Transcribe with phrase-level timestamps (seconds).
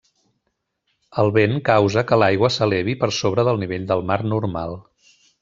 [1.23, 4.77] El vent causa que l'aigua s'elevi per sobre del nivell del mar normal.